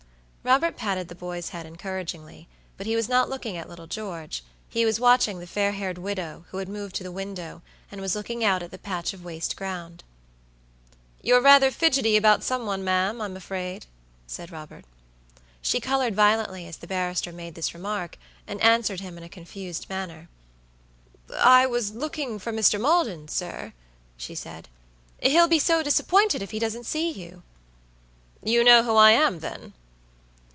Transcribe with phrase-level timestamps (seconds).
[0.43, 4.83] Robert patted the boy's head encouragingly, but he was not looking at little George; he
[4.85, 8.43] was watching the fair haired widow, who had moved to the window, and was looking
[8.43, 10.03] out at the patch of waste ground.
[11.21, 13.85] "You're rather fidgety about some one, ma'am, I'm afraid,"
[14.25, 14.83] said Robert.
[15.61, 19.87] She colored violently as the barrister made this remark, and answered him in a confused
[19.91, 20.27] manner.
[21.37, 22.81] "I was looking for Mr.
[22.81, 23.73] Maldon, sir,"
[24.17, 24.69] she said;
[25.21, 27.43] "he'll be so disappointed if he doesn't see you."
[28.43, 29.73] "You know who I am, then?"